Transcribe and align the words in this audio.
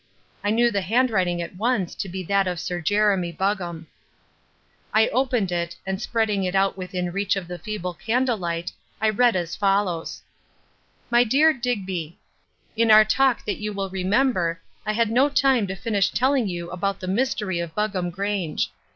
I 0.43 0.49
knew 0.49 0.71
the 0.71 0.81
handwriting 0.81 1.43
at 1.43 1.57
once 1.57 1.93
to 1.93 2.09
be 2.09 2.23
that 2.23 2.47
of 2.47 2.59
Sir 2.59 2.81
Jeremy 2.81 3.31
Buggam. 3.31 3.85
I 4.95 5.09
opened 5.09 5.51
it, 5.51 5.75
and 5.85 6.01
spreading 6.01 6.43
it 6.43 6.55
out 6.55 6.75
within 6.75 7.11
reach 7.11 7.35
of 7.35 7.47
the 7.47 7.59
feeble 7.59 7.93
candlelight, 7.93 8.71
I 8.99 9.09
read 9.11 9.35
as 9.35 9.55
follows: 9.55 10.23
"My 11.11 11.23
dear 11.23 11.53
Digby, 11.53 12.17
"In 12.75 12.89
our 12.89 13.05
talk 13.05 13.45
that 13.45 13.59
you 13.59 13.73
will 13.73 13.91
remember, 13.91 14.59
I 14.87 14.93
had 14.93 15.11
no 15.11 15.29
time 15.29 15.67
to 15.67 15.75
finish 15.75 16.09
telling 16.09 16.47
you 16.47 16.71
about 16.71 16.99
the 16.99 17.07
mystery 17.07 17.59
of 17.59 17.75
Buggam 17.75 18.09
Grange. 18.09 18.71